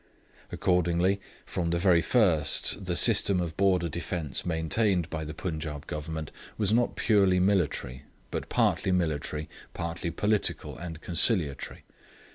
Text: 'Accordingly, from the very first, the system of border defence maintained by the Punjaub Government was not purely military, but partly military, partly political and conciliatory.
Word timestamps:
'Accordingly, 0.51 1.21
from 1.45 1.69
the 1.69 1.77
very 1.77 2.01
first, 2.01 2.85
the 2.85 2.95
system 2.95 3.39
of 3.39 3.55
border 3.55 3.87
defence 3.87 4.43
maintained 4.47 5.07
by 5.11 5.23
the 5.23 5.35
Punjaub 5.35 5.85
Government 5.85 6.31
was 6.57 6.73
not 6.73 6.95
purely 6.95 7.39
military, 7.39 8.01
but 8.31 8.49
partly 8.49 8.91
military, 8.91 9.47
partly 9.75 10.09
political 10.09 10.75
and 10.75 11.01
conciliatory. 11.01 11.83